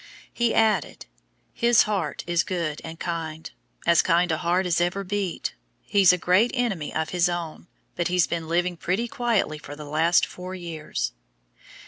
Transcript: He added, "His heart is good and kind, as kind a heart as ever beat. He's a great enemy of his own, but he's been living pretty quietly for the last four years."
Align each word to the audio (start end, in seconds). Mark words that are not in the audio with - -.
He 0.33 0.55
added, 0.55 1.05
"His 1.53 1.83
heart 1.83 2.23
is 2.25 2.41
good 2.41 2.81
and 2.83 2.99
kind, 2.99 3.51
as 3.85 4.01
kind 4.01 4.31
a 4.31 4.37
heart 4.37 4.65
as 4.65 4.81
ever 4.81 5.03
beat. 5.03 5.53
He's 5.83 6.11
a 6.11 6.17
great 6.17 6.49
enemy 6.55 6.91
of 6.91 7.09
his 7.09 7.29
own, 7.29 7.67
but 7.95 8.07
he's 8.07 8.25
been 8.25 8.47
living 8.49 8.77
pretty 8.77 9.07
quietly 9.07 9.59
for 9.59 9.75
the 9.75 9.85
last 9.85 10.25
four 10.25 10.55
years." 10.55 11.11